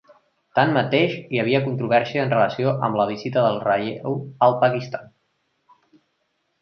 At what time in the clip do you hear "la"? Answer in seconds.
3.01-3.07